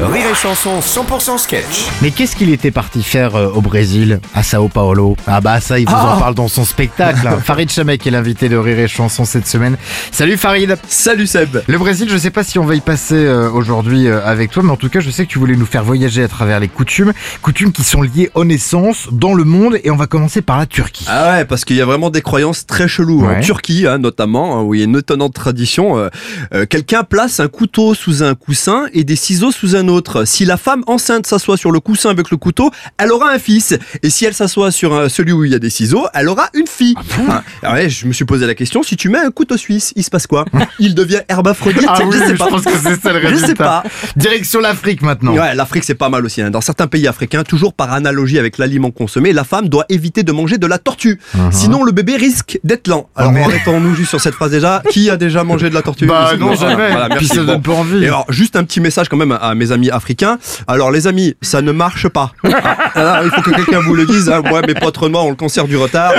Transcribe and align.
Rire 0.00 0.26
et 0.30 0.34
Chanson 0.34 0.80
100% 0.80 1.38
sketch. 1.38 1.86
Mais 2.02 2.10
qu'est-ce 2.10 2.34
qu'il 2.34 2.50
était 2.50 2.72
parti 2.72 3.02
faire 3.04 3.36
euh, 3.36 3.48
au 3.50 3.60
Brésil, 3.60 4.18
à 4.34 4.42
Sao 4.42 4.66
Paulo? 4.68 5.16
Ah 5.26 5.40
bah 5.40 5.60
ça, 5.60 5.78
il 5.78 5.86
vous 5.86 5.94
en 5.94 6.18
parle 6.18 6.34
dans 6.34 6.48
son 6.48 6.64
spectacle. 6.64 7.24
hein. 7.28 7.38
Farid 7.44 7.70
Chamek 7.70 8.04
est 8.04 8.10
l'invité 8.10 8.48
de 8.48 8.56
Rire 8.56 8.80
et 8.80 8.88
Chanson 8.88 9.24
cette 9.24 9.46
semaine. 9.46 9.76
Salut 10.10 10.36
Farid 10.36 10.76
Salut 10.88 11.28
Seb 11.28 11.62
Le 11.68 11.78
Brésil, 11.78 12.08
je 12.10 12.16
sais 12.18 12.30
pas 12.30 12.42
si 12.42 12.58
on 12.58 12.64
va 12.64 12.74
y 12.74 12.80
passer 12.80 13.14
euh, 13.14 13.48
aujourd'hui 13.50 14.08
euh, 14.08 14.20
avec 14.26 14.50
toi, 14.50 14.64
mais 14.64 14.72
en 14.72 14.76
tout 14.76 14.88
cas, 14.88 14.98
je 14.98 15.10
sais 15.10 15.26
que 15.26 15.30
tu 15.30 15.38
voulais 15.38 15.54
nous 15.56 15.64
faire 15.66 15.84
voyager 15.84 16.24
à 16.24 16.28
travers 16.28 16.58
les 16.58 16.68
coutumes, 16.68 17.12
coutumes 17.40 17.70
qui 17.70 17.84
sont 17.84 18.02
liées 18.02 18.30
aux 18.34 18.44
naissances 18.44 19.08
dans 19.12 19.32
le 19.34 19.44
monde, 19.44 19.78
et 19.84 19.90
on 19.92 19.96
va 19.96 20.08
commencer 20.08 20.42
par 20.42 20.58
la 20.58 20.66
Turquie. 20.66 21.06
Ah 21.08 21.34
ouais, 21.36 21.44
parce 21.44 21.64
qu'il 21.64 21.76
y 21.76 21.80
a 21.80 21.86
vraiment 21.86 22.10
des 22.10 22.20
croyances 22.22 22.66
très 22.66 22.88
cheloues. 22.88 23.24
Ouais. 23.24 23.36
En 23.36 23.40
Turquie, 23.40 23.86
hein, 23.86 23.98
notamment, 23.98 24.58
hein, 24.58 24.62
où 24.62 24.74
il 24.74 24.78
y 24.80 24.82
a 24.82 24.86
une 24.86 24.96
étonnante 24.98 25.34
tradition, 25.34 25.98
euh, 25.98 26.08
euh, 26.52 26.66
quelqu'un 26.66 27.04
place 27.04 27.38
un 27.38 27.48
couteau 27.48 27.94
sous 27.94 28.24
un 28.24 28.34
coussin 28.34 28.86
et 28.92 29.04
des 29.04 29.16
ciseaux 29.16 29.52
sous 29.52 29.76
un 29.76 29.83
autre. 29.88 30.24
Si 30.24 30.44
la 30.44 30.56
femme 30.56 30.82
enceinte 30.86 31.26
s'assoit 31.26 31.56
sur 31.56 31.70
le 31.70 31.80
coussin 31.80 32.10
avec 32.10 32.30
le 32.30 32.36
couteau, 32.36 32.70
elle 32.98 33.12
aura 33.12 33.30
un 33.30 33.38
fils. 33.38 33.76
Et 34.02 34.10
si 34.10 34.24
elle 34.24 34.34
s'assoit 34.34 34.70
sur 34.70 34.94
un- 34.94 35.08
celui 35.08 35.32
où 35.32 35.44
il 35.44 35.52
y 35.52 35.54
a 35.54 35.58
des 35.58 35.70
ciseaux, 35.70 36.06
elle 36.14 36.28
aura 36.28 36.48
une 36.54 36.66
fille. 36.66 36.94
Ah, 37.28 37.42
ah 37.62 37.72
ouais, 37.74 37.88
je 37.88 38.06
me 38.06 38.12
suis 38.12 38.24
posé 38.24 38.46
la 38.46 38.54
question, 38.54 38.82
si 38.82 38.96
tu 38.96 39.08
mets 39.08 39.18
un 39.18 39.30
couteau 39.30 39.56
suisse, 39.56 39.92
il 39.96 40.02
se 40.04 40.10
passe 40.10 40.26
quoi? 40.26 40.44
Il 40.78 40.94
devient 40.94 41.20
hermaphrodite? 41.28 41.84
Ah 41.88 41.98
oui, 42.04 42.10
Je 42.12 42.18
sais 42.18 42.28
je 42.34 42.38
pas. 42.38 42.48
pense 42.48 42.64
que 42.64 42.70
c'est 42.82 43.00
ça 43.00 43.12
le 43.12 43.20
Je 43.22 43.26
résultat. 43.26 43.46
sais 43.46 43.54
pas. 43.54 43.82
Direction 44.16 44.60
l'Afrique 44.60 45.02
maintenant. 45.02 45.34
Ouais, 45.34 45.54
l'Afrique 45.54 45.84
c'est 45.84 45.94
pas 45.94 46.08
mal 46.08 46.24
aussi. 46.24 46.42
hein. 46.42 46.50
Dans 46.50 46.60
certains 46.60 46.86
pays 46.86 47.06
africains, 47.06 47.42
toujours 47.44 47.72
par 47.74 47.92
analogie 47.92 48.38
avec 48.38 48.58
l'aliment 48.58 48.90
consommé, 48.90 49.32
la 49.32 49.44
femme 49.44 49.68
doit 49.68 49.84
éviter 49.88 50.22
de 50.22 50.32
manger 50.32 50.58
de 50.58 50.66
la 50.66 50.78
tortue. 50.78 51.18
Sinon, 51.50 51.82
le 51.84 51.92
bébé 51.92 52.16
risque 52.16 52.58
d'être 52.64 52.88
lent. 52.88 53.08
Alors, 53.16 53.30
Uh-huh. 53.30 53.34
mais- 53.34 53.42
arrêtons-nous 53.44 53.94
juste 53.94 54.10
sur 54.10 54.20
cette 54.20 54.34
phrase 54.34 54.50
déjà. 54.50 54.82
Qui 54.90 55.08
a 55.10 55.16
déjà 55.16 55.44
mangé 55.44 55.70
de 55.70 55.74
la 55.74 55.82
tortue? 55.82 56.06
Bah 56.06 56.32
non, 56.38 56.54
jamais. 56.54 56.90
Voilà, 56.90 57.06
Puis 57.08 57.26
merci. 57.26 57.36
ça 57.36 57.44
donne 57.44 57.62
pas 57.62 57.72
envie. 57.72 58.02
Et 58.04 58.06
alors, 58.08 58.26
juste 58.28 58.56
un 58.56 58.64
petit 58.64 58.80
message 58.80 59.08
quand 59.08 59.16
même 59.16 59.32
à 59.32 59.54
mes 59.54 59.72
amis 59.74 59.90
africains. 59.90 60.38
Alors, 60.66 60.90
les 60.90 61.06
amis, 61.06 61.34
ça 61.42 61.60
ne 61.62 61.72
marche 61.72 62.08
pas. 62.08 62.32
Ah, 62.44 62.78
ah, 62.94 63.20
il 63.24 63.30
faut 63.30 63.42
que 63.42 63.50
quelqu'un 63.50 63.80
vous 63.80 63.94
le 63.94 64.06
dise. 64.06 64.30
hein. 64.30 64.42
Moi, 64.44 64.62
mes 64.66 64.74
potes 64.74 64.96
renois 64.96 65.22
ont 65.22 65.30
le 65.30 65.36
cancer 65.36 65.66
du 65.66 65.76
retard. 65.76 66.12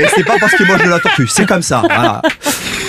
Et 0.00 0.06
c'est 0.14 0.24
pas 0.24 0.34
parce 0.38 0.54
qu'ils 0.54 0.66
mangent 0.66 0.84
de 0.84 0.90
la 0.90 1.00
tortue. 1.00 1.26
C'est 1.28 1.46
comme 1.46 1.62
ça. 1.62 1.82
Voilà. 1.82 2.20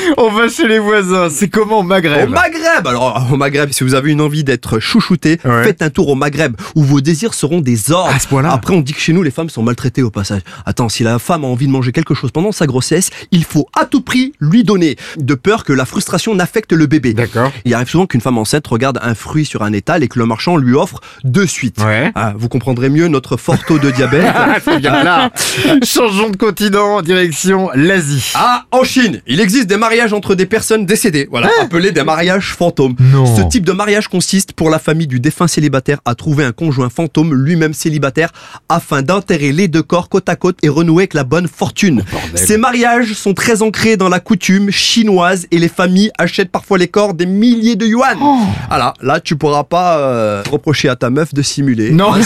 On 0.17 0.29
va 0.31 0.49
chez 0.49 0.67
les 0.67 0.79
voisins. 0.79 1.29
C'est 1.29 1.47
comment 1.49 1.77
au 1.77 1.79
Au 1.79 1.83
Maghreb 1.83 2.29
Maghreb 2.29 2.85
Alors, 2.88 3.27
au 3.31 3.38
Maghreb, 3.38 3.71
si 3.71 3.83
vous 3.83 3.93
avez 3.95 4.11
une 4.11 4.21
envie 4.21 4.43
d'être 4.43 4.79
chouchouté, 4.79 5.39
Ouais. 5.45 5.63
faites 5.63 5.81
un 5.81 5.89
tour 5.89 6.09
au 6.09 6.16
Maghreb 6.16 6.55
où 6.75 6.83
vos 6.83 7.01
désirs 7.01 7.33
seront 7.33 7.61
des 7.61 7.91
ordres. 7.91 8.13
À 8.13 8.19
ce 8.19 8.27
point-là 8.27 8.51
Après, 8.51 8.73
on 8.73 8.81
dit 8.81 8.93
que 8.93 8.99
chez 8.99 9.13
nous, 9.13 9.23
les 9.23 9.31
femmes 9.31 9.49
sont 9.49 9.63
maltraitées 9.63 10.03
au 10.03 10.09
passage. 10.11 10.41
Attends, 10.66 10.89
si 10.89 11.03
la 11.03 11.19
femme 11.19 11.43
a 11.43 11.47
envie 11.47 11.67
de 11.67 11.71
manger 11.71 11.91
quelque 11.91 12.13
chose 12.13 12.31
pendant 12.31 12.51
sa 12.51 12.66
grossesse, 12.67 13.09
il 13.31 13.43
faut 13.43 13.67
à 13.79 13.85
tout 13.85 14.01
prix 14.01 14.33
lui 14.39 14.63
donner, 14.63 14.95
de 15.17 15.33
peur 15.35 15.63
que 15.63 15.73
la 15.73 15.85
frustration 15.85 16.35
n'affecte 16.35 16.73
le 16.73 16.85
bébé. 16.85 17.13
D'accord. 17.13 17.51
Il 17.66 17.73
arrive 17.73 17.89
souvent 17.89 18.05
qu'une 18.05 18.21
femme 18.21 18.38
enceinte 18.38 18.66
regarde 18.67 18.99
un 19.01 19.16
fruit 19.16 19.45
sur 19.45 19.61
un 19.63 19.73
étal 19.73 20.03
et 20.03 20.07
que 20.07 20.19
le 20.19 20.25
marchand 20.25 20.57
lui 20.57 20.73
offre 20.75 20.99
de 21.23 21.45
suite. 21.45 21.77
Ouais. 21.79 22.11
Ah, 22.16 22.33
vous 22.38 22.49
comprendrez 22.49 22.89
mieux 22.89 23.07
notre 23.07 23.38
fort 23.38 23.63
taux 23.66 23.79
de 23.79 23.89
diabète. 23.91 24.33
C'est 24.66 24.79
bien 24.79 25.03
là. 25.03 25.31
Changeons 25.83 26.29
de 26.29 26.38
continent, 26.38 27.01
direction 27.01 27.69
l'Asie. 27.75 28.31
Ah, 28.35 28.66
en 28.71 28.83
Chine, 28.83 29.21
il 29.27 29.39
existe 29.39 29.67
des 29.67 29.77
mariages 29.77 29.98
entre 30.08 30.36
des 30.36 30.45
personnes 30.45 30.86
décédées, 30.86 31.28
voilà, 31.30 31.50
appelés 31.61 31.92
des 31.92 32.03
mariages 32.03 32.53
fantômes. 32.53 32.95
Non. 33.00 33.25
Ce 33.25 33.42
type 33.42 33.66
de 33.66 33.72
mariage 33.72 34.08
consiste 34.08 34.53
pour 34.53 34.69
la 34.69 34.80
famille 34.80 35.08
du 35.08 35.19
défunt 35.19 35.47
célibataire 35.47 36.00
à 36.06 36.16
trouver 36.16 36.44
un 36.44 36.52
conjoint 36.52 36.89
fantôme, 36.89 37.33
lui-même 37.33 37.73
célibataire, 37.73 38.31
afin 38.69 39.02
d'enterrer 39.02 39.52
les 39.52 39.67
deux 39.67 39.83
corps 39.83 40.09
côte 40.09 40.30
à 40.30 40.36
côte 40.36 40.58
et 40.64 40.69
renouer 40.69 41.03
avec 41.03 41.14
la 41.14 41.23
bonne 41.23 41.47
fortune. 41.47 42.03
Ces 42.36 42.58
mariages 42.58 43.14
sont 43.14 43.33
très 43.33 43.61
ancrés 43.61 43.97
dans 43.97 44.09
la 44.09 44.19
coutume 44.19 44.72
chinoise 44.72 45.47
et 45.52 45.58
les 45.58 45.69
familles 45.69 46.11
achètent 46.17 46.52
parfois 46.52 46.78
les 46.78 46.88
corps 46.88 47.13
des 47.13 47.25
milliers 47.25 47.75
de 47.75 47.85
yuan. 47.85 48.18
Voilà, 48.68 48.94
là 49.02 49.19
tu 49.19 49.35
pourras 49.35 49.63
pas 49.63 49.97
euh, 50.00 50.44
reprocher 50.50 50.90
à 50.90 50.96
ta 50.96 51.09
meuf 51.09 51.34
de 51.34 51.41
simuler. 51.41 51.91
Non. 51.91 52.12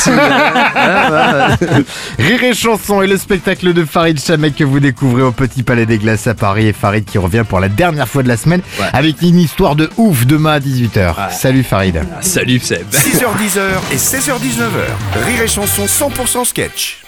Rire 2.19 2.43
et 2.43 2.53
chanson 2.53 3.01
et 3.01 3.07
le 3.07 3.17
spectacle 3.17 3.73
de 3.73 3.85
Farid 3.85 4.19
Chamek 4.19 4.55
que 4.55 4.63
vous 4.63 4.79
découvrez 4.79 5.23
au 5.23 5.31
Petit 5.31 5.63
Palais 5.63 5.85
des 5.85 5.97
Glaces 5.97 6.27
à 6.27 6.33
Paris 6.33 6.67
et 6.67 6.73
Farid 6.73 7.05
qui 7.05 7.17
revient 7.17 7.43
pour 7.47 7.59
la 7.59 7.62
dernière 7.69 8.07
fois 8.07 8.23
de 8.23 8.27
la 8.27 8.37
semaine 8.37 8.61
Ouais. 8.79 8.85
avec 8.93 9.21
une 9.21 9.39
histoire 9.39 9.75
de 9.75 9.89
ouf 9.97 10.25
demain 10.25 10.53
à 10.53 10.59
18h. 10.59 11.31
Salut 11.31 11.63
Farid. 11.63 12.01
Salut 12.21 12.59
Seb. 12.59 12.87
6h10 12.91 13.59
et 13.91 13.97
16h19h. 13.97 15.23
Rire 15.25 15.41
et 15.43 15.47
Chanson 15.47 15.85
100% 15.85 16.45
sketch. 16.45 17.02